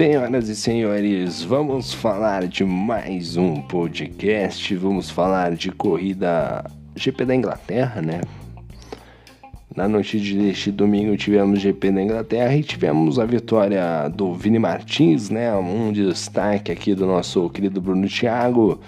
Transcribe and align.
Senhoras 0.00 0.48
e 0.48 0.56
senhores, 0.56 1.42
vamos 1.42 1.92
falar 1.92 2.48
de 2.48 2.64
mais 2.64 3.36
um 3.36 3.60
podcast. 3.60 4.74
Vamos 4.74 5.10
falar 5.10 5.54
de 5.54 5.70
corrida 5.70 6.64
GP 6.96 7.26
da 7.26 7.34
Inglaterra, 7.34 8.00
né? 8.00 8.22
Na 9.76 9.86
noite 9.86 10.18
deste 10.18 10.72
domingo 10.72 11.14
tivemos 11.18 11.60
GP 11.60 11.90
da 11.90 12.02
Inglaterra 12.02 12.56
e 12.56 12.62
tivemos 12.62 13.18
a 13.18 13.26
vitória 13.26 14.08
do 14.08 14.32
Vini 14.32 14.58
Martins, 14.58 15.28
né? 15.28 15.54
Um 15.54 15.92
destaque 15.92 16.72
aqui 16.72 16.94
do 16.94 17.04
nosso 17.04 17.50
querido 17.50 17.78
Bruno 17.78 18.08
Thiago. 18.08 18.80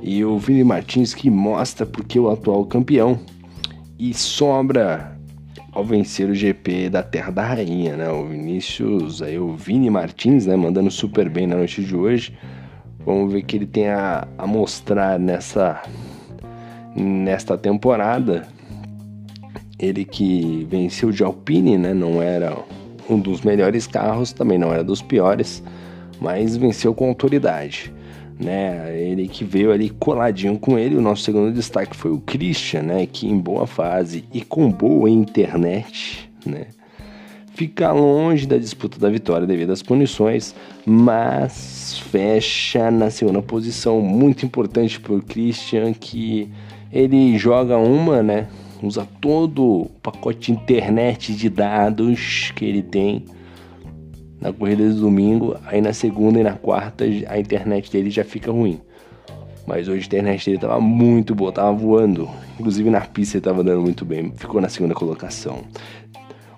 E 0.00 0.24
o 0.24 0.38
Vini 0.38 0.62
Martins 0.62 1.12
que 1.12 1.28
mostra 1.28 1.84
porque 1.84 2.20
o 2.20 2.30
atual 2.30 2.64
campeão 2.66 3.18
e 3.98 4.14
sobra 4.14 5.19
ao 5.72 5.84
vencer 5.84 6.28
o 6.28 6.34
GP 6.34 6.88
da 6.90 7.02
Terra 7.02 7.30
da 7.30 7.42
Rainha, 7.42 7.96
né? 7.96 8.10
O 8.10 8.26
Vinícius, 8.26 9.22
aí 9.22 9.38
o 9.38 9.54
Vini 9.54 9.88
Martins, 9.88 10.46
né, 10.46 10.56
mandando 10.56 10.90
super 10.90 11.28
bem 11.28 11.46
na 11.46 11.56
noite 11.56 11.82
de 11.82 11.94
hoje. 11.94 12.36
Vamos 13.04 13.32
ver 13.32 13.40
o 13.40 13.44
que 13.44 13.56
ele 13.56 13.66
tem 13.66 13.88
a, 13.88 14.26
a 14.36 14.46
mostrar 14.46 15.18
nessa 15.18 15.82
nesta 16.94 17.56
temporada. 17.56 18.46
Ele 19.78 20.04
que 20.04 20.66
venceu 20.68 21.10
de 21.10 21.22
Alpine, 21.22 21.78
né? 21.78 21.94
Não 21.94 22.20
era 22.20 22.56
um 23.08 23.18
dos 23.18 23.42
melhores 23.42 23.86
carros, 23.86 24.32
também 24.32 24.58
não 24.58 24.72
era 24.72 24.84
dos 24.84 25.00
piores, 25.00 25.62
mas 26.20 26.56
venceu 26.56 26.92
com 26.92 27.08
autoridade 27.08 27.92
né? 28.40 28.98
Ele 28.98 29.28
que 29.28 29.44
veio 29.44 29.70
ali 29.70 29.90
coladinho 29.90 30.58
com 30.58 30.78
ele. 30.78 30.96
O 30.96 31.00
nosso 31.00 31.22
segundo 31.22 31.52
destaque 31.52 31.94
foi 31.94 32.10
o 32.10 32.18
Christian, 32.18 32.82
né? 32.82 33.06
Que 33.06 33.28
em 33.28 33.38
boa 33.38 33.66
fase 33.66 34.24
e 34.32 34.40
com 34.40 34.70
boa 34.70 35.10
internet, 35.10 36.30
né? 36.44 36.68
Fica 37.52 37.92
longe 37.92 38.46
da 38.46 38.56
disputa 38.56 38.98
da 38.98 39.10
vitória 39.10 39.46
devido 39.46 39.70
às 39.70 39.82
punições, 39.82 40.54
mas 40.86 41.98
fecha 42.10 42.90
na 42.90 43.10
segunda 43.10 43.42
posição. 43.42 44.00
Muito 44.00 44.46
importante 44.46 44.98
para 44.98 45.12
o 45.12 45.22
Christian 45.22 45.92
que 45.92 46.48
ele 46.90 47.36
joga 47.36 47.76
uma, 47.76 48.22
né? 48.22 48.48
Usa 48.82 49.06
todo 49.20 49.62
o 49.62 49.90
pacote 50.02 50.50
internet 50.50 51.34
de 51.34 51.50
dados 51.50 52.50
que 52.56 52.64
ele 52.64 52.82
tem 52.82 53.26
na 54.40 54.52
corrida 54.52 54.88
de 54.88 54.94
domingo, 54.94 55.56
aí 55.66 55.80
na 55.80 55.92
segunda 55.92 56.40
e 56.40 56.42
na 56.42 56.54
quarta 56.54 57.04
a 57.04 57.38
internet 57.38 57.90
dele 57.92 58.10
já 58.10 58.24
fica 58.24 58.50
ruim. 58.50 58.80
Mas 59.66 59.86
hoje 59.86 60.02
a 60.02 60.06
internet 60.06 60.46
dele 60.46 60.58
tava 60.58 60.80
muito 60.80 61.34
boa, 61.34 61.52
tava 61.52 61.72
voando. 61.72 62.28
Inclusive 62.58 62.88
na 62.90 63.02
pista 63.02 63.36
ele 63.36 63.44
tava 63.44 63.62
dando 63.62 63.82
muito 63.82 64.04
bem, 64.04 64.32
ficou 64.34 64.60
na 64.60 64.68
segunda 64.68 64.94
colocação. 64.94 65.58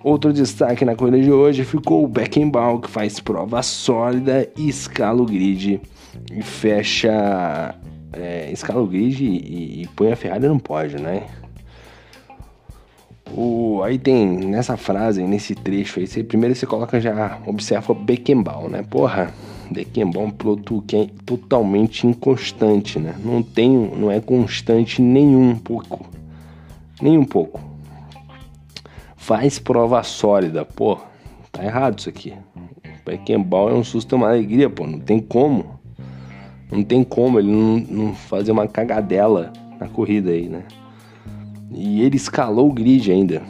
Outro 0.04 0.32
destaque 0.32 0.84
na 0.84 0.96
corrida 0.96 1.20
de 1.20 1.30
hoje 1.30 1.64
ficou 1.64 2.04
o 2.04 2.08
Beckenbauer, 2.08 2.80
que 2.80 2.90
faz 2.90 3.20
prova 3.20 3.62
sólida, 3.62 4.48
escala 4.56 5.22
o 5.22 5.26
grid 5.26 5.80
e 6.32 6.42
fecha. 6.42 7.74
É, 8.12 8.50
escala 8.52 8.82
o 8.82 8.86
grid 8.86 9.24
e, 9.24 9.82
e 9.82 9.88
põe 9.94 10.12
a 10.12 10.16
Ferrari 10.16 10.46
não 10.46 10.58
pode, 10.58 11.00
né? 11.00 11.24
O, 13.34 13.82
aí 13.82 13.98
tem 13.98 14.26
nessa 14.26 14.76
frase, 14.76 15.22
nesse 15.22 15.54
trecho 15.54 16.00
aí, 16.00 16.06
você, 16.06 16.22
primeiro 16.22 16.54
você 16.54 16.66
coloca 16.66 17.00
já, 17.00 17.38
observa 17.46 17.94
Beckenbauer, 17.94 18.68
né? 18.68 18.82
Porra, 18.82 19.32
Beckenbauer 19.70 20.26
é 20.26 20.28
um 20.28 20.32
piloto 20.32 20.84
que 20.86 20.96
é 20.96 21.08
totalmente 21.24 22.06
inconstante, 22.06 22.98
né? 22.98 23.14
Não 23.24 23.42
tem, 23.42 23.70
não 23.70 24.10
é 24.10 24.20
constante 24.20 25.00
nenhum 25.00 25.56
pouco, 25.56 26.04
nem 27.00 27.16
um 27.16 27.24
pouco. 27.24 27.58
Faz 29.16 29.58
prova 29.58 30.02
sólida, 30.02 30.64
pô, 30.64 30.98
tá 31.50 31.64
errado 31.64 32.00
isso 32.00 32.10
aqui. 32.10 32.34
Beckenbauer 33.06 33.74
é 33.74 33.76
um 33.76 33.84
susto, 33.84 34.14
uma 34.14 34.28
alegria, 34.28 34.68
pô, 34.68 34.86
não 34.86 35.00
tem 35.00 35.18
como. 35.18 35.80
Não 36.70 36.82
tem 36.82 37.02
como 37.02 37.38
ele 37.38 37.50
não, 37.50 37.78
não 37.78 38.14
fazer 38.14 38.52
uma 38.52 38.66
cagadela 38.66 39.52
na 39.78 39.88
corrida 39.88 40.30
aí, 40.30 40.48
né? 40.48 40.64
E 41.74 42.02
ele 42.02 42.16
escalou 42.16 42.68
o 42.68 42.72
grid 42.72 43.10
ainda 43.10 43.42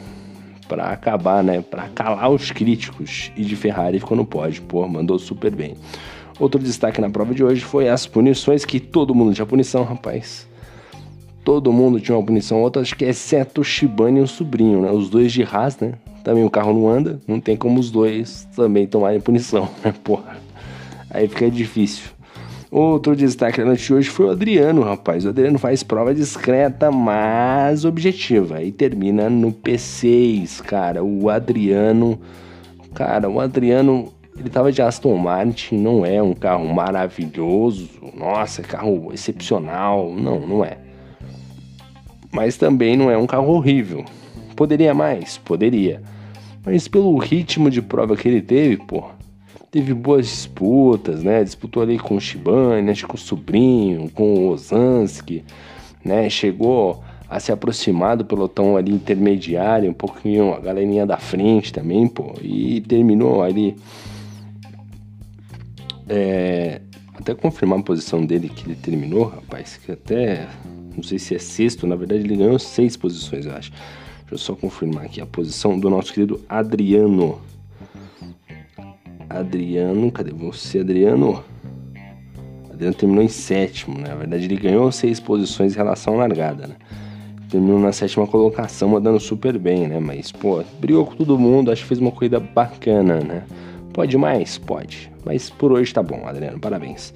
para 0.67 0.85
acabar, 0.85 1.43
né, 1.43 1.61
para 1.61 1.89
calar 1.89 2.31
os 2.31 2.51
críticos 2.51 3.31
e 3.35 3.43
de 3.43 3.55
Ferrari 3.55 3.99
ficou 3.99 4.17
no 4.17 4.25
pódio, 4.25 4.63
pô, 4.63 4.87
mandou 4.87 5.19
super 5.19 5.53
bem. 5.53 5.75
Outro 6.39 6.59
destaque 6.59 6.99
na 6.99 7.09
prova 7.09 7.33
de 7.33 7.43
hoje 7.43 7.61
foi 7.61 7.89
as 7.89 8.07
punições 8.07 8.65
que 8.65 8.79
todo 8.79 9.13
mundo 9.13 9.33
tinha 9.33 9.45
punição, 9.45 9.83
rapaz. 9.83 10.47
Todo 11.43 11.71
mundo 11.71 11.99
tinha 11.99 12.17
uma 12.17 12.25
punição, 12.25 12.61
outra 12.61 12.81
acho 12.81 12.95
que 12.95 13.05
exceto 13.05 13.61
o 13.61 13.63
Shibane 13.63 14.19
e 14.19 14.23
o 14.23 14.27
sobrinho, 14.27 14.81
né? 14.81 14.91
Os 14.91 15.09
dois 15.09 15.31
de 15.31 15.43
Haas, 15.43 15.77
né? 15.77 15.93
Também 16.23 16.43
o 16.43 16.49
carro 16.49 16.73
não 16.73 16.87
anda, 16.89 17.19
não 17.27 17.39
tem 17.39 17.55
como 17.55 17.79
os 17.79 17.91
dois 17.91 18.47
também 18.55 18.87
tomarem 18.87 19.19
punição, 19.19 19.69
né? 19.83 19.93
Porra. 20.03 20.37
Aí 21.09 21.27
fica 21.27 21.51
difícil. 21.51 22.05
Outro 22.73 23.15
destaque 23.15 23.59
da 23.59 23.65
noite 23.65 23.85
de 23.85 23.93
hoje 23.93 24.09
foi 24.09 24.25
o 24.25 24.31
Adriano, 24.31 24.81
rapaz. 24.81 25.23
O 25.25 25.29
Adriano 25.29 25.59
faz 25.59 25.83
prova 25.83 26.11
discreta, 26.11 26.89
mas 26.89 27.85
objetiva. 27.85 28.63
E 28.63 28.71
termina 28.71 29.29
no 29.29 29.51
P6, 29.53 30.59
cara. 30.63 31.03
O 31.03 31.29
Adriano. 31.29 32.19
Cara, 32.95 33.29
o 33.29 33.39
Adriano. 33.39 34.11
Ele 34.35 34.49
tava 34.49 34.71
de 34.71 34.81
Aston 34.81 35.15
Martin, 35.17 35.75
não 35.77 36.03
é 36.03 36.19
um 36.19 36.33
carro 36.33 36.65
maravilhoso. 36.65 37.89
Nossa, 38.17 38.63
carro 38.63 39.11
excepcional. 39.13 40.11
Não, 40.11 40.39
não 40.39 40.65
é. 40.65 40.79
Mas 42.31 42.57
também 42.57 42.97
não 42.97 43.11
é 43.11 43.15
um 43.15 43.27
carro 43.27 43.53
horrível. 43.53 44.03
Poderia 44.55 44.95
mais? 44.95 45.37
Poderia. 45.37 46.01
Mas 46.65 46.87
pelo 46.87 47.15
ritmo 47.19 47.69
de 47.69 47.83
prova 47.83 48.17
que 48.17 48.27
ele 48.27 48.41
teve, 48.41 48.77
pô, 48.77 49.03
teve 49.73 49.91
boas 49.91 50.27
disputas, 50.27 51.23
né? 51.23 51.43
Disputou 51.43 51.81
ali 51.81 51.97
com 51.97 52.15
o 52.15 52.21
Shibane, 52.21 52.91
acho 52.91 53.01
que 53.01 53.07
com 53.07 53.17
o 53.17 53.19
sobrinho, 53.19 54.07
com 54.11 54.35
o 54.35 54.49
Osansky, 54.49 55.43
né? 56.05 56.29
Chegou 56.29 57.03
a 57.27 57.39
se 57.39 57.51
aproximar 57.51 58.15
do 58.15 58.23
pelotão 58.23 58.77
ali 58.77 58.91
intermediário, 58.91 59.89
um 59.89 59.93
pouquinho 59.93 60.53
a 60.53 60.59
galerinha 60.59 61.07
da 61.07 61.17
frente 61.17 61.73
também, 61.73 62.07
pô, 62.07 62.35
e 62.39 62.81
terminou 62.81 63.41
ali. 63.41 63.75
É, 66.07 66.79
até 67.15 67.33
confirmar 67.33 67.79
a 67.79 67.83
posição 67.83 68.23
dele 68.23 68.49
que 68.49 68.67
ele 68.67 68.75
terminou, 68.75 69.23
rapaz, 69.25 69.77
que 69.77 69.91
até 69.91 70.47
não 70.95 71.01
sei 71.01 71.17
se 71.17 71.33
é 71.33 71.39
sexto, 71.39 71.87
na 71.87 71.95
verdade 71.95 72.21
ele 72.21 72.35
ganhou 72.35 72.59
seis 72.59 72.95
posições, 72.95 73.47
eu 73.47 73.55
acho. 73.55 73.71
Deixa 73.71 74.33
eu 74.33 74.37
só 74.37 74.53
confirmar 74.53 75.05
aqui 75.05 75.19
a 75.19 75.25
posição 75.25 75.79
do 75.79 75.89
nosso 75.89 76.13
querido 76.13 76.39
Adriano. 76.47 77.41
Adriano, 79.33 80.11
cadê 80.11 80.31
você, 80.31 80.79
Adriano? 80.79 81.43
Adriano 82.71 82.93
terminou 82.93 83.23
em 83.23 83.27
sétimo, 83.27 83.97
né? 83.97 84.09
Na 84.09 84.15
verdade, 84.15 84.45
ele 84.45 84.57
ganhou 84.57 84.91
seis 84.91 85.19
posições 85.19 85.73
em 85.73 85.77
relação 85.77 86.13
à 86.13 86.17
largada, 86.17 86.67
né? 86.67 86.75
Terminou 87.49 87.79
na 87.79 87.91
sétima 87.91 88.27
colocação, 88.27 88.89
mandando 88.89 89.19
super 89.19 89.57
bem, 89.57 89.87
né? 89.87 89.99
Mas, 89.99 90.31
pô, 90.31 90.63
brigou 90.79 91.05
com 91.05 91.15
todo 91.15 91.37
mundo, 91.37 91.71
acho 91.71 91.81
que 91.81 91.87
fez 91.87 91.99
uma 91.99 92.11
corrida 92.11 92.39
bacana, 92.39 93.21
né? 93.21 93.43
Pode 93.91 94.15
mais? 94.17 94.59
Pode. 94.59 95.11
Mas 95.25 95.49
por 95.49 95.71
hoje 95.71 95.91
tá 95.91 96.03
bom, 96.03 96.27
Adriano, 96.27 96.59
parabéns. 96.59 97.11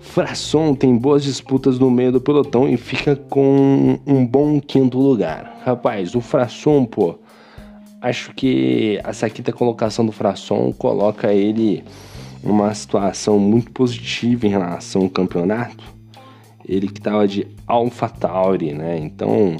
Frasson 0.00 0.74
tem 0.74 0.96
boas 0.96 1.22
disputas 1.22 1.78
no 1.78 1.88
meio 1.88 2.10
do 2.10 2.20
pelotão 2.20 2.68
e 2.68 2.76
fica 2.76 3.14
com 3.14 3.98
um 4.04 4.26
bom 4.26 4.60
quinto 4.60 4.98
lugar. 4.98 5.60
Rapaz, 5.64 6.16
o 6.16 6.20
Frasson, 6.20 6.84
pô, 6.84 7.18
acho 8.00 8.32
que 8.34 8.98
essa 9.04 9.28
quinta 9.28 9.52
colocação 9.52 10.06
do 10.06 10.12
Frasson 10.12 10.72
coloca 10.72 11.32
ele 11.32 11.84
numa 12.42 12.72
situação 12.72 13.38
muito 13.38 13.70
positiva 13.70 14.46
em 14.46 14.50
relação 14.50 15.02
ao 15.02 15.10
campeonato. 15.10 15.84
Ele 16.66 16.88
que 16.88 16.98
estava 16.98 17.26
de 17.28 17.46
AlphaTauri, 17.66 18.72
né? 18.72 18.98
Então 18.98 19.56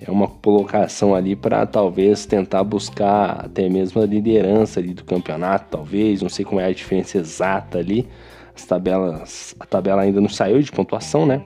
é 0.00 0.10
uma 0.10 0.26
colocação 0.26 1.14
ali 1.14 1.36
para 1.36 1.64
talvez 1.66 2.26
tentar 2.26 2.64
buscar 2.64 3.44
até 3.44 3.68
mesmo 3.68 4.00
a 4.00 4.06
liderança 4.06 4.80
ali 4.80 4.92
do 4.92 5.04
campeonato, 5.04 5.66
talvez, 5.70 6.22
não 6.22 6.28
sei 6.28 6.44
como 6.44 6.60
é 6.60 6.66
a 6.66 6.72
diferença 6.72 7.18
exata 7.18 7.78
ali. 7.78 8.08
As 8.54 8.64
tabelas, 8.64 9.54
a 9.60 9.66
tabela 9.66 10.02
ainda 10.02 10.20
não 10.20 10.30
saiu 10.30 10.60
de 10.60 10.72
pontuação, 10.72 11.26
né? 11.26 11.42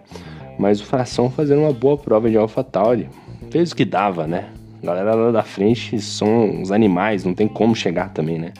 Mas 0.58 0.80
o 0.80 0.84
Fração 0.84 1.28
fazendo 1.28 1.62
uma 1.62 1.72
boa 1.72 1.98
prova 1.98 2.30
de 2.30 2.36
AlphaTauri, 2.36 3.08
fez 3.50 3.72
o 3.72 3.76
que 3.76 3.84
dava, 3.84 4.26
né? 4.26 4.50
A 4.82 4.86
galera 4.86 5.14
lá 5.14 5.30
da 5.30 5.42
frente 5.42 6.00
são 6.00 6.62
os 6.62 6.72
animais, 6.72 7.24
não 7.24 7.34
tem 7.34 7.46
como 7.46 7.74
chegar 7.74 8.10
também, 8.10 8.38
né? 8.38 8.52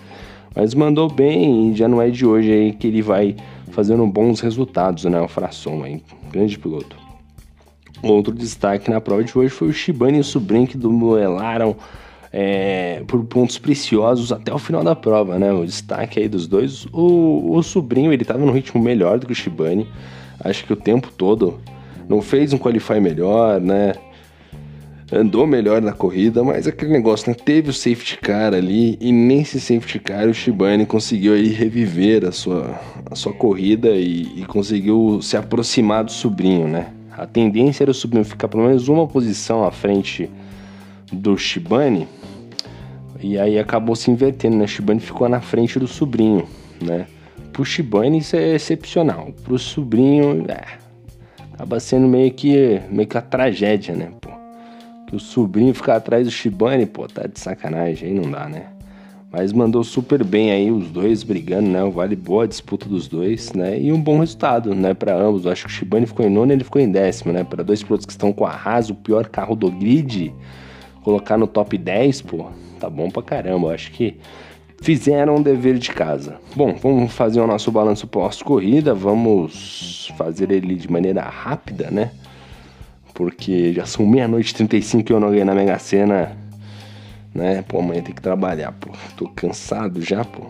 Mas 0.55 0.75
mandou 0.75 1.09
bem 1.09 1.71
e 1.71 1.77
já 1.77 1.89
não 1.89 2.03
é 2.03 2.11
de 2.11 2.27
hoje 2.27 2.53
aí 2.53 2.73
que 2.73 2.87
ele 2.87 3.03
vai 3.03 3.37
fazendo 3.71 4.07
bons 4.07 4.41
resultados, 4.41 5.05
né? 5.05 5.21
O 5.21 5.29
Frasson 5.29 5.83
aí, 5.85 6.03
grande 6.31 6.59
piloto. 6.59 6.97
Outro 8.03 8.35
destaque 8.35 8.91
na 8.91 9.01
prova 9.01 9.23
de 9.23 9.37
hoje 9.37 9.51
foi 9.51 9.69
o 9.69 9.73
Shibane 9.73 10.19
e 10.19 10.21
o 10.21 10.25
sobrinho 10.25 10.67
que 10.67 10.77
duelaram 10.77 11.77
é, 12.33 13.03
por 13.07 13.23
pontos 13.25 13.59
preciosos 13.59 14.33
até 14.33 14.53
o 14.53 14.59
final 14.59 14.83
da 14.83 14.97
prova, 14.97 15.39
né? 15.39 15.53
O 15.53 15.65
destaque 15.65 16.21
aí 16.21 16.29
dos 16.29 16.47
dois. 16.47 16.87
O, 16.93 17.57
o 17.57 17.63
sobrinho, 17.63 18.13
ele 18.13 18.25
tava 18.25 18.41
num 18.41 18.53
ritmo 18.53 18.83
melhor 18.83 19.19
do 19.19 19.27
que 19.27 19.33
o 19.33 19.35
Shibane. 19.35 19.89
Acho 20.43 20.65
que 20.65 20.73
o 20.73 20.77
tempo 20.77 21.11
todo 21.17 21.59
não 22.09 22.23
fez 22.23 22.53
um 22.53 22.59
qualify 22.59 23.01
melhor, 23.01 23.61
né? 23.61 23.95
Andou 25.13 25.47
melhor 25.47 25.83
na 25.83 25.93
corrida, 25.93 26.43
mas 26.45 26.67
aquele 26.67 26.93
negócio, 26.93 27.29
né? 27.29 27.35
Teve 27.35 27.71
o 27.71 27.73
safety 27.73 28.19
car 28.19 28.55
ali 28.55 28.97
e 29.01 29.11
nesse 29.11 29.61
safety 29.61 29.99
car 29.99 30.29
o 30.29 30.35
Shibane 30.35 30.87
conseguiu 30.87 31.35
aí 31.35 31.49
reviver 31.49 32.25
a 32.25 32.33
sua, 32.33 32.81
a 33.11 33.15
sua 33.15 33.33
corrida 33.33 33.91
e, 33.91 34.23
e 34.37 34.45
conseguiu 34.47 35.21
se 35.21 35.37
aproximar 35.37 36.05
do 36.05 36.13
sobrinho, 36.13 36.69
né? 36.69 36.93
A 37.17 37.27
tendência 37.27 37.85
era 37.85 37.91
o 37.91 37.95
sobrinho 37.95 38.25
ficar 38.25 38.49
pelo 38.49 38.65
menos 38.65 38.89
uma 38.89 39.07
posição 39.07 39.65
à 39.65 39.71
frente 39.71 40.31
do 41.13 41.37
Shibane 41.37 42.07
e 43.21 43.39
aí 43.39 43.59
acabou 43.59 43.97
se 43.97 44.11
invertendo, 44.11 44.57
né? 44.57 44.65
O 44.65 44.69
Shibane 44.69 45.01
ficou 45.01 45.29
na 45.29 45.41
frente 45.41 45.79
do 45.79 45.89
sobrinho, 45.89 46.47
né? 46.81 47.07
Pro 47.53 47.65
Shibane 47.65 48.19
isso 48.19 48.37
é 48.37 48.55
excepcional, 48.55 49.33
pro 49.43 49.59
sobrinho, 49.59 50.47
é, 50.49 50.79
acaba 51.53 51.81
sendo 51.81 52.07
meio 52.07 52.33
que, 52.33 52.81
meio 52.89 53.09
que 53.09 53.19
a 53.19 53.21
tragédia, 53.21 53.95
né? 53.95 54.13
Que 55.11 55.17
o 55.17 55.19
sobrinho 55.19 55.75
ficar 55.75 55.97
atrás 55.97 56.25
do 56.25 56.31
Shibane, 56.31 56.87
pô, 56.87 57.09
tá 57.09 57.27
de 57.27 57.41
sacanagem, 57.41 58.11
aí 58.11 58.15
não 58.15 58.31
dá, 58.31 58.49
né? 58.49 58.67
Mas 59.33 59.53
mandou 59.53 59.83
super 59.83 60.23
bem 60.23 60.53
aí 60.53 60.71
os 60.71 60.89
dois 60.89 61.25
brigando, 61.25 61.69
né? 61.69 61.83
Vale 61.91 62.15
boa 62.15 62.45
a 62.45 62.47
disputa 62.47 62.89
dos 62.89 63.09
dois, 63.09 63.53
né? 63.53 63.77
E 63.77 63.93
um 63.93 64.01
bom 64.01 64.21
resultado, 64.21 64.73
né, 64.73 64.95
para 64.95 65.13
ambos. 65.17 65.45
Eu 65.45 65.51
acho 65.51 65.67
que 65.67 65.69
o 65.69 65.73
Shibane 65.73 66.07
ficou 66.07 66.25
em 66.25 66.31
nono 66.31 66.53
e 66.53 66.55
ele 66.55 66.63
ficou 66.63 66.81
em 66.81 66.89
décimo, 66.89 67.33
né? 67.33 67.43
Para 67.43 67.65
dois 67.65 67.83
pilotos 67.83 68.07
que 68.07 68.13
estão 68.13 68.33
com 68.33 68.47
a 68.47 68.53
Haas, 68.53 68.89
o 68.89 68.95
pior 68.95 69.27
carro 69.27 69.57
do 69.57 69.69
grid, 69.69 70.33
colocar 71.03 71.37
no 71.37 71.49
top 71.49 71.77
10, 71.77 72.23
pô, 72.23 72.47
tá 72.79 72.89
bom 72.89 73.11
pra 73.11 73.21
caramba. 73.21 73.67
Eu 73.67 73.71
acho 73.73 73.91
que 73.91 74.17
fizeram 74.81 75.39
o 75.39 75.43
dever 75.43 75.77
de 75.77 75.91
casa. 75.91 76.37
Bom, 76.55 76.77
vamos 76.81 77.13
fazer 77.13 77.41
o 77.41 77.49
nosso 77.49 77.73
balanço 77.73 78.07
pós-corrida, 78.07 78.95
vamos 78.95 80.13
fazer 80.17 80.53
ele 80.53 80.77
de 80.77 80.89
maneira 80.89 81.23
rápida, 81.23 81.91
né? 81.91 82.13
Porque 83.21 83.75
já 83.75 83.85
são 83.85 84.07
meia-noite 84.07 84.51
e 84.53 84.55
35 84.55 85.13
e 85.13 85.15
eu 85.15 85.21
não 85.21 85.29
ganhei 85.29 85.45
na 85.45 85.55
Mega 85.55 85.79
Sena, 85.79 86.35
né? 87.35 87.63
Pô, 87.69 87.81
amanhã 87.81 88.01
tem 88.01 88.15
que 88.15 88.23
trabalhar, 88.23 88.73
pô. 88.73 88.89
Tô 89.15 89.29
cansado 89.29 90.01
já, 90.01 90.25
pô. 90.25 90.47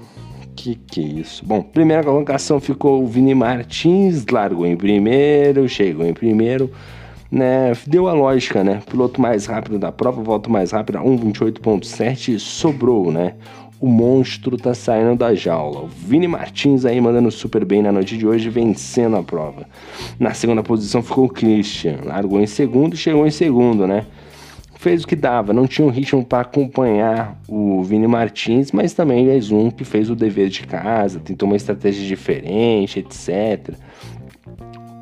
Que 0.55 0.77
que 0.77 1.01
é 1.01 1.05
isso? 1.05 1.45
Bom, 1.45 1.63
primeira 1.63 2.05
colocação 2.05 2.61
ficou 2.61 3.03
o 3.03 3.09
Vini 3.09 3.35
Martins, 3.35 4.25
largou 4.31 4.65
em 4.65 4.77
primeiro, 4.77 5.69
chegou 5.69 6.07
em 6.07 6.15
primeiro, 6.15 6.71
né? 7.29 7.73
Deu 7.89 8.07
a 8.07 8.13
lógica, 8.13 8.63
né? 8.63 8.81
Piloto 8.89 9.21
mais 9.21 9.47
rápido 9.47 9.77
da 9.77 9.91
prova, 9.91 10.23
volta 10.23 10.49
mais 10.49 10.71
rápida, 10.71 11.01
1:28.7, 11.01 12.39
sobrou, 12.39 13.11
né? 13.11 13.35
O 13.81 13.89
monstro 13.89 14.59
tá 14.59 14.75
saindo 14.75 15.17
da 15.17 15.35
jaula. 15.35 15.81
O 15.81 15.87
Vini 15.87 16.29
Martins 16.29 16.85
aí 16.85 17.01
mandando 17.01 17.31
super 17.31 17.65
bem 17.65 17.81
na 17.81 17.91
noite 17.91 18.17
de 18.19 18.27
hoje, 18.27 18.51
vencendo 18.51 19.17
a 19.17 19.23
prova. 19.23 19.67
Na 20.19 20.35
segunda 20.35 20.63
posição 20.63 21.03
ficou 21.03 21.25
o 21.25 21.29
Christian, 21.29 22.01
largou 22.05 22.41
em 22.41 22.47
segundo 22.47 22.95
e 22.95 22.99
chegou 22.99 23.27
em 23.27 23.31
segundo, 23.31 23.87
né? 23.87 24.05
Fez 24.75 25.03
o 25.03 25.07
que 25.07 25.17
dava, 25.17 25.53
não 25.53 25.67
tinha 25.67 25.87
um 25.87 25.91
ritmo 25.91 26.25
para 26.25 26.41
acompanhar 26.41 27.39
o 27.49 27.83
Vini 27.83 28.07
Martins, 28.07 28.71
mas 28.73 28.93
também 28.93 29.29
é 29.29 29.39
um 29.55 29.71
que 29.71 29.85
fez 29.85 30.11
o 30.11 30.15
dever 30.15 30.49
de 30.49 30.67
casa, 30.67 31.19
tentou 31.21 31.47
uma 31.49 31.57
estratégia 31.57 32.07
diferente, 32.07 32.99
etc. 32.99 33.75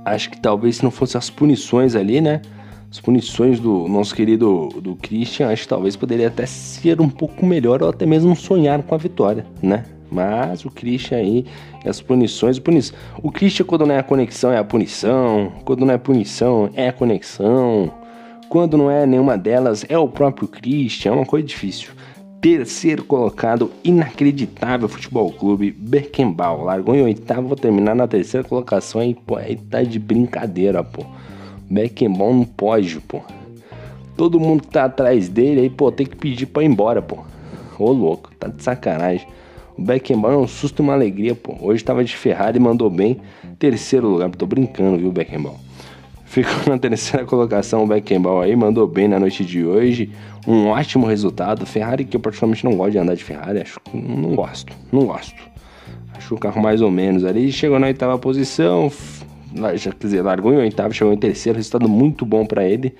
Acho 0.04 0.30
que 0.30 0.40
talvez 0.40 0.76
se 0.76 0.84
não 0.84 0.90
fossem 0.90 1.18
as 1.18 1.30
punições 1.30 1.94
ali, 1.94 2.20
né? 2.20 2.42
As 2.90 3.00
punições 3.00 3.60
do 3.60 3.86
nosso 3.86 4.14
querido 4.14 4.68
do 4.80 4.96
Christian, 4.96 5.48
acho 5.48 5.62
que 5.62 5.68
talvez 5.68 5.94
poderia 5.94 6.28
até 6.28 6.46
ser 6.46 7.00
um 7.00 7.08
pouco 7.08 7.44
melhor 7.44 7.82
ou 7.82 7.90
até 7.90 8.06
mesmo 8.06 8.34
sonhar 8.34 8.82
com 8.82 8.94
a 8.94 8.98
vitória, 8.98 9.44
né? 9.62 9.84
Mas 10.10 10.64
o 10.64 10.70
Christian 10.70 11.18
aí, 11.18 11.44
as 11.84 12.00
punições, 12.00 12.56
o, 12.56 12.62
punição. 12.62 12.96
o 13.22 13.30
Christian 13.30 13.66
quando 13.66 13.84
não 13.84 13.94
é 13.94 13.98
a 13.98 14.02
conexão 14.02 14.50
é 14.50 14.56
a 14.56 14.64
punição, 14.64 15.52
quando 15.66 15.84
não 15.84 15.92
é 15.92 15.98
punição 15.98 16.70
é 16.74 16.88
a 16.88 16.92
conexão, 16.92 17.92
quando 18.48 18.78
não 18.78 18.90
é 18.90 19.04
nenhuma 19.04 19.36
delas 19.36 19.84
é 19.86 19.98
o 19.98 20.08
próprio 20.08 20.48
Christian, 20.48 21.10
é 21.10 21.14
uma 21.14 21.26
coisa 21.26 21.46
difícil. 21.46 21.90
Terceiro 22.40 23.04
colocado, 23.04 23.70
inacreditável 23.82 24.88
Futebol 24.88 25.30
Clube, 25.32 25.72
Beckenbauer. 25.72 26.64
Largou 26.64 26.94
em 26.94 27.02
oitavo, 27.02 27.48
vou 27.48 27.56
terminar 27.56 27.96
na 27.96 28.06
terceira 28.06 28.46
colocação 28.46 29.00
aí, 29.00 29.12
pô, 29.12 29.36
aí 29.36 29.56
tá 29.56 29.82
de 29.82 29.98
brincadeira, 29.98 30.82
pô. 30.82 31.04
Beckenbauer 31.70 32.34
não 32.34 32.44
pode, 32.44 33.00
pô. 33.00 33.20
Todo 34.16 34.40
mundo 34.40 34.62
que 34.62 34.68
tá 34.68 34.84
atrás 34.84 35.28
dele 35.28 35.60
aí, 35.60 35.70
pô, 35.70 35.92
tem 35.92 36.06
que 36.06 36.16
pedir 36.16 36.46
pra 36.46 36.62
ir 36.62 36.66
embora, 36.66 37.00
pô. 37.00 37.18
Ô 37.78 37.92
louco, 37.92 38.30
tá 38.38 38.48
de 38.48 38.62
sacanagem. 38.62 39.26
O 39.76 39.82
Beckenbauer 39.82 40.34
é 40.34 40.38
um 40.38 40.48
susto 40.48 40.80
e 40.80 40.82
uma 40.82 40.94
alegria, 40.94 41.34
pô. 41.34 41.56
Hoje 41.60 41.84
tava 41.84 42.02
de 42.02 42.16
Ferrari 42.16 42.58
e 42.58 42.60
mandou 42.60 42.90
bem. 42.90 43.18
Terceiro 43.58 44.08
lugar, 44.08 44.28
tô 44.30 44.46
brincando, 44.46 44.98
viu, 44.98 45.12
Beckenbauer. 45.12 45.56
Ficou 46.24 46.54
na 46.66 46.76
terceira 46.80 47.24
colocação 47.24 47.84
o 47.84 47.86
Beckenbauer 47.86 48.46
aí, 48.46 48.56
mandou 48.56 48.86
bem 48.86 49.06
na 49.06 49.20
noite 49.20 49.44
de 49.44 49.64
hoje. 49.64 50.10
Um 50.46 50.66
ótimo 50.66 51.06
resultado. 51.06 51.64
Ferrari 51.64 52.04
que 52.04 52.16
eu 52.16 52.20
praticamente 52.20 52.64
não 52.64 52.76
gosto 52.76 52.92
de 52.92 52.98
andar 52.98 53.14
de 53.14 53.22
Ferrari, 53.22 53.60
acho 53.60 53.78
que 53.80 53.96
não 53.96 54.34
gosto, 54.34 54.72
não 54.90 55.06
gosto. 55.06 55.36
Acho 56.14 56.34
o 56.34 56.38
carro 56.38 56.60
mais 56.60 56.80
ou 56.82 56.90
menos 56.90 57.24
ali. 57.24 57.52
Chegou 57.52 57.78
na 57.78 57.86
oitava 57.86 58.18
posição, 58.18 58.90
já, 59.74 59.92
quer 59.92 60.06
dizer, 60.06 60.22
largou 60.22 60.52
em 60.52 60.58
oitavo, 60.58 60.92
chegou 60.92 61.12
em 61.12 61.18
terceiro, 61.18 61.56
resultado 61.56 61.88
muito 61.88 62.24
bom 62.24 62.44
para 62.46 62.64
ele. 62.64 62.94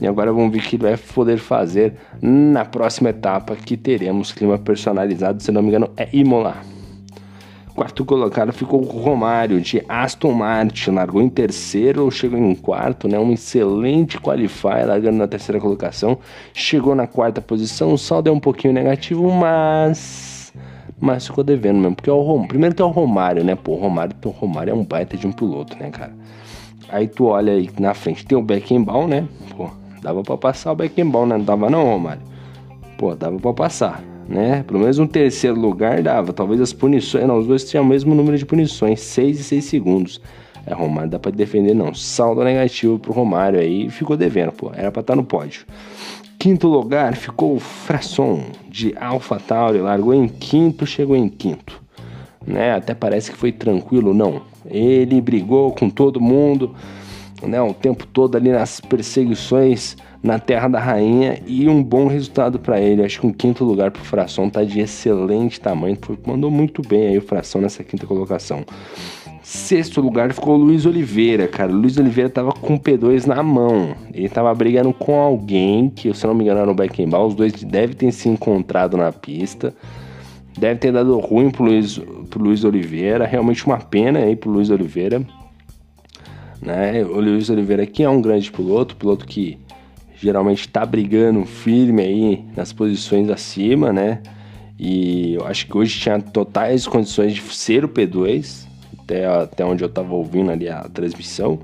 E 0.00 0.06
agora 0.06 0.32
vamos 0.32 0.52
ver 0.52 0.58
o 0.58 0.62
que 0.62 0.76
ele 0.76 0.84
vai 0.84 0.96
poder 0.96 1.38
fazer 1.38 1.94
na 2.22 2.64
próxima 2.64 3.10
etapa 3.10 3.56
que 3.56 3.76
teremos 3.76 4.32
clima 4.32 4.56
personalizado, 4.56 5.42
se 5.42 5.50
não 5.50 5.62
me 5.62 5.68
engano, 5.68 5.90
é 5.96 6.08
Imola. 6.12 6.56
Quarto 7.74 8.04
colocado 8.04 8.52
ficou 8.52 8.80
o 8.80 8.84
Romário 8.84 9.60
de 9.60 9.84
Aston 9.88 10.32
Martin, 10.32 10.90
largou 10.90 11.22
em 11.22 11.28
terceiro, 11.28 12.10
chegou 12.10 12.38
em 12.38 12.54
quarto, 12.54 13.06
né? 13.06 13.18
Um 13.20 13.32
excelente 13.32 14.18
qualify, 14.20 14.84
largando 14.84 15.18
na 15.18 15.28
terceira 15.28 15.60
colocação, 15.60 16.18
chegou 16.52 16.94
na 16.96 17.06
quarta 17.06 17.40
posição, 17.40 17.92
o 17.92 17.98
saldo 17.98 18.28
é 18.28 18.32
um 18.32 18.40
pouquinho 18.40 18.74
negativo, 18.74 19.30
mas 19.30 20.37
mas 21.00 21.26
ficou 21.26 21.44
devendo 21.44 21.78
mesmo. 21.78 21.94
Porque 21.94 22.10
é 22.10 22.12
o 22.12 22.20
Rom... 22.20 22.46
primeiro 22.46 22.74
que 22.74 22.82
é 22.82 22.84
o 22.84 22.88
Romário, 22.88 23.44
né? 23.44 23.54
Pô, 23.54 23.72
o 23.72 23.76
Romário, 23.76 24.14
o 24.24 24.28
Romário 24.30 24.70
é 24.70 24.74
um 24.74 24.84
baita 24.84 25.16
de 25.16 25.26
um 25.26 25.32
piloto, 25.32 25.76
né, 25.78 25.90
cara? 25.90 26.12
Aí 26.88 27.06
tu 27.06 27.26
olha 27.26 27.52
aí 27.52 27.68
na 27.78 27.94
frente, 27.94 28.24
tem 28.24 28.36
o 28.36 28.42
Beckenbauer, 28.42 29.06
né? 29.06 29.28
Pô, 29.56 29.68
dava 30.02 30.22
pra 30.22 30.36
passar 30.36 30.72
o 30.72 30.76
Beckenbauer, 30.76 31.28
né? 31.28 31.36
Não 31.36 31.44
dava 31.44 31.68
não, 31.68 31.84
Romário. 31.84 32.22
Pô, 32.96 33.14
dava 33.14 33.38
pra 33.38 33.52
passar, 33.52 34.02
né? 34.28 34.62
Pelo 34.66 34.80
menos 34.80 34.98
um 34.98 35.06
terceiro 35.06 35.58
lugar 35.58 36.02
dava. 36.02 36.32
Talvez 36.32 36.60
as 36.60 36.72
punições... 36.72 37.26
Não, 37.26 37.38
os 37.38 37.46
dois 37.46 37.68
tinham 37.68 37.84
o 37.84 37.86
mesmo 37.86 38.14
número 38.14 38.36
de 38.36 38.46
punições, 38.46 39.00
6 39.00 39.40
e 39.40 39.44
6 39.44 39.64
segundos. 39.64 40.20
É, 40.66 40.74
Romário 40.74 41.10
dá 41.10 41.18
pra 41.18 41.30
defender, 41.30 41.74
não. 41.74 41.94
Saldo 41.94 42.44
negativo 42.44 42.98
pro 42.98 43.12
Romário 43.12 43.58
aí, 43.58 43.88
ficou 43.88 44.16
devendo, 44.16 44.52
pô. 44.52 44.70
Era 44.74 44.90
pra 44.90 45.00
estar 45.00 45.12
tá 45.12 45.16
no 45.16 45.24
pódio. 45.24 45.64
Quinto 46.38 46.68
lugar 46.68 47.16
ficou 47.16 47.56
o 47.56 47.58
Frasson 47.58 48.44
de 48.68 48.94
AlphaTauri, 48.96 49.80
largou 49.80 50.14
em 50.14 50.28
quinto, 50.28 50.86
chegou 50.86 51.16
em 51.16 51.28
quinto. 51.28 51.82
Né? 52.46 52.74
Até 52.74 52.94
parece 52.94 53.32
que 53.32 53.36
foi 53.36 53.50
tranquilo, 53.50 54.14
não. 54.14 54.42
Ele 54.64 55.20
brigou 55.20 55.72
com 55.72 55.90
todo 55.90 56.20
mundo, 56.20 56.74
né? 57.42 57.60
O 57.60 57.74
tempo 57.74 58.06
todo 58.06 58.36
ali 58.36 58.50
nas 58.50 58.80
perseguições 58.80 59.96
na 60.22 60.38
Terra 60.38 60.68
da 60.68 60.80
Rainha 60.80 61.40
e 61.46 61.68
um 61.68 61.82
bom 61.82 62.06
resultado 62.06 62.58
para 62.58 62.80
ele. 62.80 63.04
Acho 63.04 63.20
que 63.20 63.26
um 63.26 63.32
quinto 63.32 63.64
lugar 63.64 63.90
para 63.90 64.02
o 64.02 64.04
Fração 64.04 64.48
tá 64.48 64.64
de 64.64 64.80
excelente 64.80 65.60
tamanho, 65.60 65.98
mandou 66.26 66.50
muito 66.50 66.82
bem 66.82 67.08
aí 67.08 67.18
o 67.18 67.22
Fração 67.22 67.60
nessa 67.60 67.82
quinta 67.84 68.06
colocação. 68.06 68.64
Sexto 69.50 70.02
lugar 70.02 70.30
ficou 70.34 70.56
o 70.56 70.62
Luiz 70.62 70.84
Oliveira, 70.84 71.48
cara. 71.48 71.72
O 71.72 71.74
Luiz 71.74 71.96
Oliveira 71.96 72.28
tava 72.28 72.52
com 72.52 72.74
o 72.74 72.78
P2 72.78 73.24
na 73.24 73.42
mão. 73.42 73.96
Ele 74.12 74.28
tava 74.28 74.54
brigando 74.54 74.92
com 74.92 75.18
alguém, 75.18 75.88
que 75.88 76.12
se 76.12 76.26
não 76.26 76.34
me 76.34 76.44
engano 76.44 76.60
era 76.60 76.70
o 76.70 76.74
Beckenbauer. 76.74 77.28
Os 77.28 77.34
dois 77.34 77.52
devem 77.64 77.96
ter 77.96 78.12
se 78.12 78.28
encontrado 78.28 78.98
na 78.98 79.10
pista. 79.10 79.74
Deve 80.58 80.78
ter 80.78 80.92
dado 80.92 81.18
ruim 81.18 81.50
pro 81.50 81.64
Luiz, 81.64 81.98
pro 82.28 82.44
Luiz 82.44 82.62
Oliveira. 82.62 83.26
Realmente 83.26 83.64
uma 83.64 83.78
pena 83.78 84.18
aí 84.18 84.36
pro 84.36 84.50
Luiz 84.50 84.68
Oliveira. 84.68 85.22
Né? 86.60 87.02
O 87.06 87.18
Luiz 87.18 87.48
Oliveira 87.48 87.84
aqui 87.84 88.02
é 88.02 88.10
um 88.10 88.20
grande 88.20 88.52
piloto, 88.52 88.96
piloto 88.96 89.24
que 89.24 89.58
geralmente 90.14 90.60
está 90.60 90.84
brigando 90.84 91.46
firme 91.46 92.02
aí 92.02 92.44
nas 92.54 92.70
posições 92.70 93.30
acima, 93.30 93.94
né? 93.94 94.20
E 94.78 95.36
eu 95.36 95.46
acho 95.46 95.66
que 95.66 95.74
hoje 95.74 95.98
tinha 95.98 96.20
totais 96.20 96.86
condições 96.86 97.32
de 97.32 97.40
ser 97.40 97.82
o 97.82 97.88
P2, 97.88 98.67
até, 99.08 99.26
até 99.26 99.64
onde 99.64 99.82
eu 99.82 99.88
estava 99.88 100.14
ouvindo 100.14 100.50
ali 100.50 100.68
a 100.68 100.82
transmissão. 100.82 101.58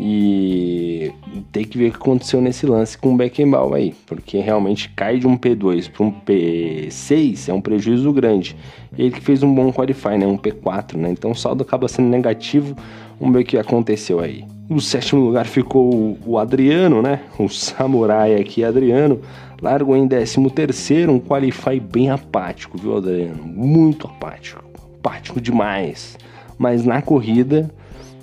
E 0.00 1.12
tem 1.52 1.64
que 1.64 1.78
ver 1.78 1.88
o 1.88 1.90
que 1.92 1.96
aconteceu 1.98 2.40
nesse 2.40 2.66
lance 2.66 2.98
com 2.98 3.14
o 3.14 3.16
Beckenbauer 3.16 3.74
aí, 3.74 3.94
porque 4.06 4.38
realmente 4.38 4.88
cai 4.88 5.18
de 5.18 5.26
um 5.26 5.38
P2 5.38 5.88
para 5.88 6.04
um 6.04 6.10
P6 6.10 7.48
é 7.48 7.52
um 7.52 7.60
prejuízo 7.60 8.12
grande. 8.12 8.56
Ele 8.98 9.12
que 9.12 9.20
fez 9.20 9.44
um 9.44 9.54
bom 9.54 9.72
qualify, 9.72 10.18
né, 10.18 10.26
um 10.26 10.36
P4, 10.36 10.96
né? 10.96 11.10
Então 11.10 11.30
o 11.30 11.34
saldo 11.34 11.62
acaba 11.62 11.86
sendo 11.86 12.08
negativo. 12.08 12.76
Vamos 13.20 13.36
ver 13.36 13.42
o 13.42 13.46
que 13.46 13.56
aconteceu 13.56 14.18
aí. 14.18 14.44
No 14.68 14.80
sétimo 14.80 15.24
lugar 15.24 15.46
ficou 15.46 16.18
o 16.26 16.38
Adriano, 16.38 17.00
né? 17.00 17.20
O 17.38 17.48
samurai 17.48 18.34
aqui, 18.34 18.64
Adriano. 18.64 19.20
Largou 19.62 19.96
em 19.96 20.08
décimo 20.08 20.50
terceiro, 20.50 21.12
um 21.12 21.20
qualify 21.20 21.78
bem 21.78 22.10
apático, 22.10 22.76
viu, 22.76 22.96
Adriano? 22.96 23.44
Muito 23.44 24.08
apático. 24.08 24.64
Apático 24.98 25.40
demais 25.40 26.18
mas 26.58 26.84
na 26.84 27.02
corrida 27.02 27.70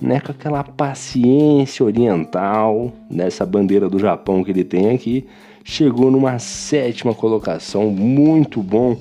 né, 0.01 0.19
com 0.19 0.31
aquela 0.31 0.63
paciência 0.63 1.85
oriental, 1.85 2.91
nessa 3.09 3.45
bandeira 3.45 3.87
do 3.87 3.99
Japão 3.99 4.43
que 4.43 4.49
ele 4.49 4.63
tem 4.63 4.89
aqui, 4.89 5.27
chegou 5.63 6.09
numa 6.09 6.39
sétima 6.39 7.13
colocação, 7.13 7.91
muito 7.91 8.63
bom. 8.63 8.97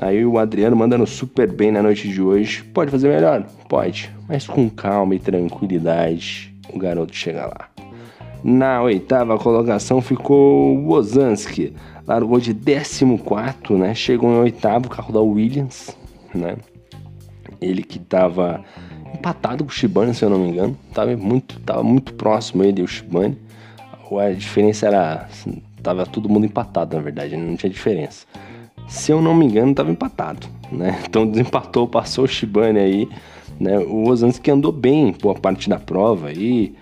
Aí 0.00 0.24
o 0.24 0.38
Adriano 0.38 0.76
mandando 0.76 1.04
super 1.06 1.50
bem 1.50 1.72
na 1.72 1.82
noite 1.82 2.08
de 2.08 2.22
hoje. 2.22 2.62
Pode 2.62 2.90
fazer 2.90 3.08
melhor? 3.08 3.44
Pode, 3.68 4.10
mas 4.28 4.46
com 4.46 4.70
calma 4.70 5.16
e 5.16 5.18
tranquilidade 5.18 6.54
o 6.72 6.78
garoto 6.78 7.14
chega 7.14 7.46
lá. 7.46 7.68
Na 8.44 8.80
oitava 8.82 9.36
colocação 9.36 10.00
ficou 10.00 10.78
o 10.78 10.92
Ozanski, 10.92 11.74
largou 12.06 12.38
de 12.38 12.54
14, 12.54 13.74
né? 13.74 13.92
Chegou 13.94 14.30
em 14.30 14.38
oitavo, 14.38 14.88
carro 14.88 15.12
da 15.12 15.20
Williams, 15.20 15.96
né? 16.32 16.56
Ele 17.60 17.82
que 17.82 17.98
estava 17.98 18.64
empatado 19.14 19.64
com 19.64 19.70
o 19.70 19.72
Shibane, 19.72 20.14
se 20.14 20.24
eu 20.24 20.30
não 20.30 20.38
me 20.38 20.48
engano. 20.48 20.76
Tava 20.92 21.16
muito, 21.16 21.58
tava 21.60 21.82
muito 21.82 22.14
próximo 22.14 22.62
ele 22.62 22.80
e 22.80 22.84
o 22.84 22.88
Shibane. 22.88 23.36
A 24.20 24.30
diferença 24.32 24.86
era. 24.86 25.28
Tava 25.82 26.06
todo 26.06 26.28
mundo 26.28 26.46
empatado, 26.46 26.96
na 26.96 27.02
verdade, 27.02 27.36
não 27.36 27.56
tinha 27.56 27.70
diferença. 27.70 28.26
Se 28.88 29.12
eu 29.12 29.20
não 29.20 29.34
me 29.34 29.44
engano, 29.44 29.74
tava 29.74 29.90
empatado, 29.90 30.46
né? 30.72 30.98
Então 31.06 31.26
desempatou, 31.26 31.86
passou 31.86 32.24
o 32.24 32.28
Shibane 32.28 32.78
aí, 32.78 33.08
né? 33.60 33.78
O 33.78 34.08
Ozanski 34.08 34.50
andou 34.50 34.72
bem 34.72 35.14
boa 35.20 35.34
parte 35.34 35.68
da 35.68 35.78
prova 35.78 36.28
aí, 36.28 36.74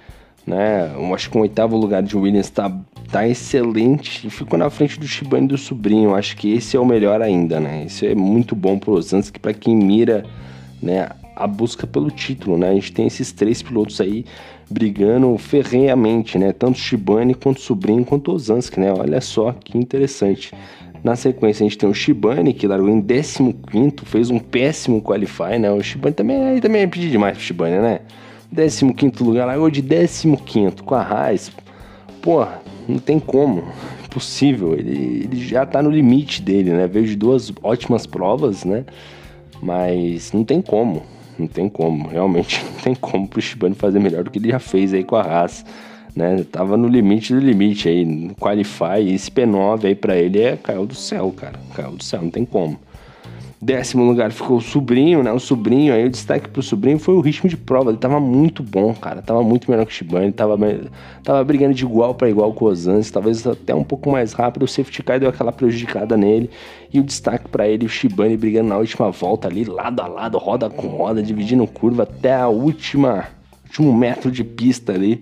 né? 0.47 0.93
Eu 0.95 1.13
acho 1.15 1.29
que 1.29 1.37
o 1.37 1.41
oitavo 1.41 1.77
lugar 1.77 2.03
de 2.03 2.17
Williams 2.17 2.49
tá, 2.49 2.73
tá 3.11 3.27
excelente 3.27 4.27
e 4.27 4.31
ficou 4.31 4.57
na 4.57 4.71
frente 4.71 5.01
do 5.01 5.07
Shibane 5.07 5.49
do 5.49 5.59
sobrinho. 5.59 6.11
Eu 6.11 6.15
acho 6.15 6.37
que 6.37 6.53
esse 6.53 6.77
é 6.77 6.81
o 6.81 6.87
melhor 6.87 7.21
ainda, 7.21 7.59
né? 7.59 7.85
Isso 7.87 8.05
é 8.05 8.15
muito 8.15 8.55
bom 8.55 8.79
pro 8.79 8.93
Ozanski 8.93 9.41
para 9.41 9.53
quem 9.53 9.75
mira, 9.75 10.25
né? 10.83 11.09
a 11.37 11.47
busca 11.47 11.87
pelo 11.87 12.11
título, 12.11 12.57
né? 12.57 12.71
A 12.71 12.75
gente 12.75 12.93
tem 12.93 13.07
esses 13.07 13.31
três 13.31 13.61
pilotos 13.61 14.01
aí 14.01 14.25
brigando 14.71 15.37
ferrenhamente, 15.37 16.39
né? 16.39 16.51
Tanto 16.51 16.79
Shibane 16.79 17.35
quanto 17.35 17.61
Sobrinho 17.61 18.05
quanto 18.05 18.33
Ozanski, 18.33 18.81
né? 18.81 18.91
Olha 18.91 19.21
só 19.21 19.53
que 19.53 19.77
interessante. 19.77 20.53
Na 21.05 21.15
sequência 21.15 21.63
a 21.63 21.69
gente 21.69 21.77
tem 21.79 21.89
o 21.89 21.95
Shibane 21.95 22.55
que 22.55 22.67
largou 22.67 22.89
em 22.89 23.03
15 23.03 23.53
fez 24.07 24.31
um 24.31 24.39
péssimo 24.39 25.03
qualify, 25.03 25.59
né? 25.61 25.71
O 25.71 25.83
Shibane 25.83 26.15
também, 26.15 26.43
aí 26.43 26.61
também 26.61 26.83
é 26.83 26.87
pedir 26.87 27.11
demais 27.11 27.37
pro 27.37 27.47
Shibane, 27.47 27.79
né? 27.79 28.01
15 28.51 29.23
lugar, 29.23 29.45
largou 29.45 29.71
de 29.71 29.83
15 29.83 30.37
com 30.85 30.95
a 30.95 31.03
Haas. 31.03 31.53
Pô, 32.23 32.47
não 32.89 32.99
tem 32.99 33.21
como. 33.21 33.63
Impossível. 34.07 34.73
Ele, 34.73 35.25
ele 35.25 35.47
já 35.47 35.67
tá 35.67 35.83
no 35.83 35.91
limite 35.91 36.41
dele, 36.41 36.71
né? 36.71 36.87
Veio 36.87 37.07
de 37.07 37.15
duas 37.15 37.53
ótimas 37.63 38.07
provas, 38.07 38.65
né? 38.65 38.85
Mas 39.63 40.33
não 40.33 40.45
tem 40.45 40.61
como. 40.61 41.03
Não 41.39 41.47
tem 41.47 41.69
como, 41.69 42.09
realmente 42.09 42.65
não 42.65 42.81
tem 42.81 42.95
como 42.95 43.29
pro 43.29 43.41
Shibane 43.43 43.75
fazer 43.75 43.99
melhor 43.99 44.25
do 44.25 44.31
que 44.31 44.39
ele 44.39 44.49
já 44.49 44.59
fez 44.59 44.95
aí 44.95 45.05
com 45.05 45.17
a 45.17 45.23
Haas. 45.23 45.65
Né? 46.15 46.45
Tava 46.51 46.79
no 46.79 46.89
limite 46.89 47.35
do 47.35 47.41
limite 47.41 47.91
aí, 47.91 48.05
no 48.07 48.35
Qualify, 48.35 49.07
esse 49.07 49.31
P9 49.31 49.85
aí 49.85 49.95
pra 49.95 50.17
ele 50.17 50.41
é 50.41 50.57
caiu 50.57 50.87
do 50.87 50.95
céu, 50.95 51.33
cara. 51.37 51.61
Caiu 51.75 51.93
do 51.93 52.03
céu, 52.03 52.23
não 52.23 52.31
tem 52.31 52.47
como. 52.47 52.79
Décimo 53.67 54.05
lugar 54.05 54.31
ficou 54.31 54.59
o 54.59 54.61
sobrinho, 54.61 55.25
né? 55.25 55.33
O 55.33 55.41
sobrinho, 55.41 55.93
aí 55.93 56.07
o 56.07 56.09
destaque 56.09 56.49
pro 56.49 56.63
sobrinho 56.63 57.01
foi 57.01 57.15
o 57.15 57.21
ritmo 57.21 57.51
de 57.51 57.57
prova. 57.57 57.91
Ele 57.91 57.99
tava 57.99 58.21
muito 58.21 58.63
bom, 58.63 58.95
cara. 58.95 59.21
Tava 59.21 59.43
muito 59.43 59.69
melhor 59.69 59.85
que 59.85 59.91
o 59.91 59.95
Shibane. 59.95 60.31
Tava, 60.31 60.57
tava 61.25 61.43
brigando 61.43 61.75
de 61.75 61.83
igual 61.83 62.15
para 62.15 62.31
igual 62.31 62.53
com 62.53 62.65
o 62.65 62.69
Ozanzi. 62.69 63.13
Talvez 63.13 63.45
até 63.45 63.75
um 63.75 63.83
pouco 63.83 64.09
mais 64.09 64.33
rápido. 64.35 64.63
O 64.63 64.69
safety 64.69 65.03
car 65.03 65.19
deu 65.19 65.29
aquela 65.29 65.51
prejudicada 65.51 66.17
nele. 66.17 66.49
E 66.93 67.01
o 67.01 67.03
destaque 67.03 67.49
para 67.49 67.67
ele, 67.67 67.85
o 67.85 67.89
Shibane 67.89 68.37
brigando 68.37 68.69
na 68.69 68.79
última 68.79 69.11
volta 69.11 69.49
ali, 69.49 69.65
lado 69.65 70.01
a 70.01 70.07
lado, 70.07 70.39
roda 70.39 70.71
com 70.71 70.87
roda, 70.87 71.21
dividindo 71.21 71.67
curva 71.67 72.05
até 72.05 72.37
a 72.37 72.47
última, 72.47 73.25
último 73.65 73.93
metro 73.93 74.31
de 74.31 74.45
pista 74.45 74.93
ali. 74.93 75.21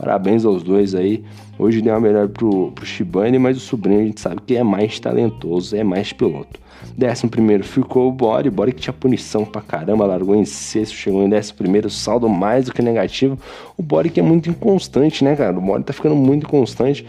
Parabéns 0.00 0.46
aos 0.46 0.62
dois 0.62 0.94
aí. 0.94 1.22
Hoje 1.58 1.82
deu 1.82 1.92
uma 1.92 2.00
melhor 2.00 2.26
pro, 2.26 2.72
pro 2.72 2.86
Shibane, 2.86 3.38
mas 3.38 3.58
o 3.58 3.60
sobrinho 3.60 4.00
a 4.00 4.04
gente 4.04 4.18
sabe 4.18 4.40
que 4.46 4.56
é 4.56 4.62
mais 4.62 4.98
talentoso, 4.98 5.76
é 5.76 5.84
mais 5.84 6.10
piloto. 6.10 6.58
Décimo 6.96 7.30
primeiro 7.30 7.62
ficou 7.62 8.06
o 8.06 8.08
o 8.08 8.50
Body 8.50 8.72
que 8.72 8.80
tinha 8.80 8.94
punição 8.94 9.44
pra 9.44 9.60
caramba, 9.60 10.06
largou 10.06 10.34
em 10.34 10.46
sexto, 10.46 10.94
chegou 10.94 11.22
em 11.22 11.28
décimo 11.28 11.58
primeiro, 11.58 11.90
saldo 11.90 12.30
mais 12.30 12.64
do 12.64 12.72
que 12.72 12.80
negativo. 12.80 13.38
O 13.76 13.82
Body 13.82 14.08
que 14.08 14.20
é 14.20 14.22
muito 14.22 14.48
inconstante, 14.48 15.22
né, 15.22 15.36
cara? 15.36 15.58
O 15.58 15.60
Body 15.60 15.84
tá 15.84 15.92
ficando 15.92 16.16
muito 16.16 16.46
inconstante. 16.46 17.04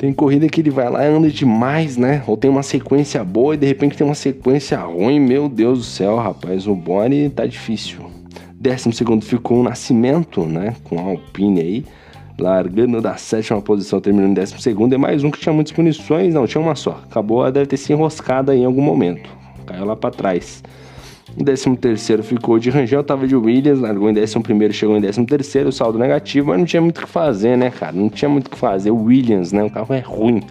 Tem 0.00 0.12
corrida 0.12 0.48
que 0.48 0.60
ele 0.60 0.70
vai 0.70 0.90
lá 0.90 1.04
e 1.04 1.08
anda 1.08 1.30
demais, 1.30 1.96
né? 1.96 2.24
Ou 2.26 2.36
tem 2.36 2.50
uma 2.50 2.64
sequência 2.64 3.22
boa 3.22 3.54
e 3.54 3.58
de 3.58 3.66
repente 3.66 3.96
tem 3.96 4.04
uma 4.04 4.16
sequência 4.16 4.76
ruim. 4.80 5.20
Meu 5.20 5.48
Deus 5.48 5.78
do 5.78 5.84
céu, 5.84 6.16
rapaz, 6.16 6.66
o 6.66 6.74
Body 6.74 7.30
tá 7.30 7.46
difícil. 7.46 8.10
Décimo 8.54 8.92
segundo 8.92 9.24
ficou 9.24 9.60
o 9.60 9.62
Nascimento, 9.62 10.44
né? 10.44 10.74
Com 10.82 10.98
a 10.98 11.02
Alpine 11.02 11.60
aí 11.60 11.84
largando 12.38 13.00
da 13.00 13.16
sétima 13.16 13.60
posição, 13.60 14.00
terminando 14.00 14.30
em 14.30 14.34
décimo 14.34 14.60
segundo, 14.60 14.94
é 14.94 14.98
mais 14.98 15.24
um 15.24 15.30
que 15.30 15.40
tinha 15.40 15.52
muitas 15.52 15.72
punições, 15.72 16.32
não, 16.32 16.46
tinha 16.46 16.60
uma 16.60 16.76
só. 16.76 17.02
Acabou, 17.10 17.50
deve 17.50 17.66
ter 17.66 17.76
se 17.76 17.92
enroscado 17.92 18.52
em 18.52 18.64
algum 18.64 18.82
momento. 18.82 19.28
Caiu 19.66 19.84
lá 19.84 19.96
para 19.96 20.10
trás. 20.10 20.62
Em 21.36 21.44
décimo 21.44 21.76
terceiro 21.76 22.22
ficou 22.22 22.58
de 22.58 22.70
Rangel, 22.70 23.02
tava 23.04 23.26
de 23.26 23.36
Williams, 23.36 23.80
largou 23.80 24.08
em 24.08 24.14
décimo 24.14 24.42
primeiro, 24.42 24.72
chegou 24.72 24.96
em 24.96 25.00
décimo 25.00 25.26
terceiro, 25.26 25.70
saldo 25.70 25.98
negativo, 25.98 26.48
mas 26.48 26.58
não 26.58 26.64
tinha 26.64 26.80
muito 26.80 26.98
o 26.98 27.00
que 27.02 27.08
fazer, 27.08 27.56
né, 27.56 27.70
cara? 27.70 27.92
Não 27.92 28.08
tinha 28.08 28.28
muito 28.28 28.46
o 28.46 28.50
que 28.50 28.56
fazer. 28.56 28.90
O 28.90 29.04
Williams, 29.04 29.52
né, 29.52 29.62
o 29.62 29.70
carro 29.70 29.92
é 29.94 30.00
ruim. 30.00 30.42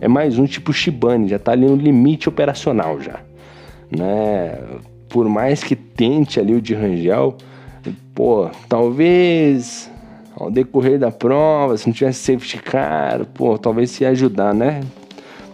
É 0.00 0.08
mais 0.08 0.38
um 0.38 0.46
tipo 0.46 0.72
Shibane, 0.72 1.28
já 1.28 1.38
tá 1.38 1.52
ali 1.52 1.66
no 1.66 1.76
limite 1.76 2.28
operacional 2.28 3.00
já. 3.00 3.20
Né? 3.90 4.58
Por 5.08 5.28
mais 5.28 5.62
que 5.62 5.76
tente 5.76 6.40
ali 6.40 6.54
o 6.54 6.60
de 6.60 6.74
Rangel, 6.74 7.36
pô, 8.14 8.50
talvez 8.68 9.90
ao 10.38 10.50
decorrer 10.50 10.98
da 10.98 11.10
prova, 11.10 11.76
se 11.76 11.86
não 11.86 11.94
tivesse 11.94 12.20
safety 12.20 12.58
car, 12.58 13.24
pô, 13.32 13.56
talvez 13.56 13.90
se 13.90 14.04
ajudar, 14.04 14.54
né? 14.54 14.82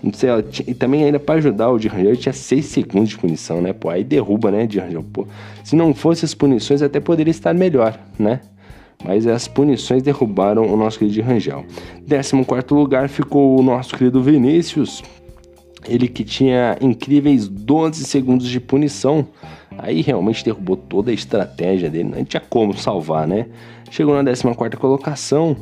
Não 0.02 0.12
sei, 0.12 0.30
e 0.66 0.74
também 0.74 1.04
ainda 1.04 1.20
para 1.20 1.36
ajudar 1.36 1.70
o 1.70 1.78
de 1.78 1.86
Rangel 1.86 2.16
tinha 2.16 2.32
6 2.32 2.66
segundos 2.66 3.10
de 3.10 3.16
punição, 3.16 3.60
né? 3.60 3.72
Pô, 3.72 3.88
aí 3.88 4.02
derruba, 4.02 4.50
né, 4.50 4.66
de 4.66 4.80
Rangel, 4.80 5.04
pô. 5.12 5.26
Se 5.62 5.76
não 5.76 5.94
fosse 5.94 6.24
as 6.24 6.34
punições, 6.34 6.82
até 6.82 6.98
poderia 6.98 7.30
estar 7.30 7.54
melhor, 7.54 7.96
né? 8.18 8.40
Mas 9.04 9.26
as 9.26 9.46
punições 9.46 10.02
derrubaram 10.02 10.66
o 10.66 10.76
nosso 10.76 10.98
querido 10.98 11.22
Rangel. 11.22 11.64
14 12.08 12.74
lugar 12.74 13.08
ficou 13.08 13.58
o 13.58 13.62
nosso 13.62 13.96
querido 13.96 14.20
Vinícius. 14.20 15.02
Ele 15.88 16.08
que 16.08 16.24
tinha 16.24 16.76
incríveis 16.80 17.48
12 17.48 18.04
segundos 18.04 18.48
de 18.48 18.60
punição. 18.60 19.26
Aí 19.78 20.02
realmente 20.02 20.44
derrubou 20.44 20.76
toda 20.76 21.10
a 21.10 21.14
estratégia 21.14 21.90
dele. 21.90 22.10
Não 22.14 22.24
tinha 22.24 22.40
como 22.40 22.76
salvar, 22.76 23.26
né? 23.26 23.46
Chegou 23.90 24.14
na 24.14 24.24
14 24.24 24.76
colocação. 24.76 25.56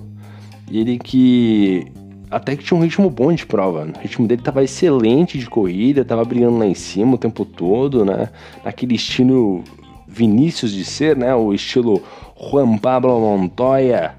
Ele 0.71 0.99
que 0.99 1.87
até 2.31 2.55
que 2.55 2.63
tinha 2.63 2.79
um 2.79 2.83
ritmo 2.83 3.11
bom 3.11 3.33
de 3.33 3.45
prova. 3.45 3.89
O 3.97 4.01
ritmo 4.01 4.27
dele 4.27 4.41
estava 4.41 4.63
excelente 4.63 5.37
de 5.37 5.47
corrida, 5.51 6.03
estava 6.03 6.25
brigando 6.25 6.59
lá 6.59 6.67
em 6.67 6.75
cima 6.75 7.15
o 7.15 7.19
tempo 7.19 7.45
todo, 7.45 8.05
né? 8.05 8.29
Naquele 8.65 8.95
estilo 8.95 9.65
Vinícius 10.07 10.73
de 10.73 10.85
ser, 10.85 11.17
né? 11.17 11.35
O 11.35 11.53
estilo 11.53 12.01
Juan 12.39 12.79
Pablo 12.79 13.21
Montoya 13.21 14.15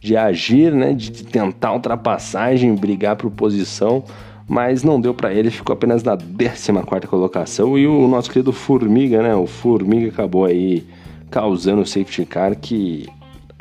de 0.00 0.16
agir, 0.16 0.72
né? 0.72 0.92
De 0.92 1.10
tentar 1.10 1.72
ultrapassagem, 1.72 2.74
brigar 2.74 3.16
por 3.16 3.30
posição, 3.30 4.04
mas 4.50 4.82
não 4.82 5.00
deu 5.00 5.14
para 5.14 5.32
ele, 5.32 5.48
ficou 5.48 5.72
apenas 5.72 6.02
na 6.02 6.16
14 6.16 7.06
colocação 7.06 7.78
e 7.78 7.86
o 7.86 8.08
nosso 8.08 8.28
querido 8.28 8.52
Formiga, 8.52 9.22
né? 9.22 9.32
O 9.32 9.46
Formiga 9.46 10.08
acabou 10.08 10.44
aí 10.44 10.84
causando 11.30 11.82
o 11.82 11.86
safety 11.86 12.26
car 12.26 12.56
que 12.56 13.08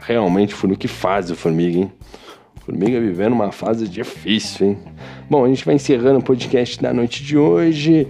realmente 0.02 0.52
foi 0.52 0.68
no 0.68 0.76
que 0.76 0.88
faz 0.88 1.30
o 1.30 1.36
Formiga, 1.36 1.78
hein? 1.78 1.92
Formiga 2.66 3.00
vivendo 3.00 3.34
uma 3.34 3.52
fase 3.52 3.88
difícil, 3.88 4.66
hein? 4.66 4.78
Bom, 5.30 5.46
a 5.46 5.48
gente 5.48 5.64
vai 5.64 5.76
encerrando 5.76 6.18
o 6.18 6.24
podcast 6.24 6.82
da 6.82 6.92
noite 6.92 7.24
de 7.24 7.38
hoje. 7.38 8.08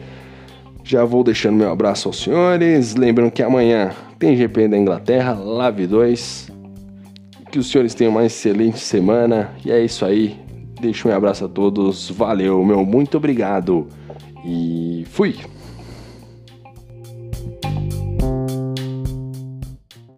Já 0.81 1.03
vou 1.03 1.21
deixando 1.21 1.57
meu 1.57 1.69
abraço 1.69 2.07
aos 2.07 2.23
senhores. 2.23 2.95
Lembrando 2.95 3.31
que 3.31 3.43
amanhã 3.43 3.91
tem 4.17 4.37
GP 4.37 4.69
da 4.69 4.77
Inglaterra, 4.77 5.33
Lave 5.33 5.85
2. 5.85 6.49
Que 7.51 7.59
os 7.59 7.69
senhores 7.69 7.93
tenham 7.93 8.11
uma 8.11 8.25
excelente 8.25 8.79
semana. 8.79 9.51
E 9.65 9.69
é 9.69 9.83
isso 9.83 10.05
aí. 10.05 10.47
Deixo 10.79 11.09
um 11.09 11.13
abraço 11.15 11.45
a 11.45 11.47
todos. 11.49 12.09
Valeu, 12.09 12.63
meu 12.63 12.85
muito 12.85 13.17
obrigado. 13.17 13.87
E 14.45 15.05
fui! 15.09 15.35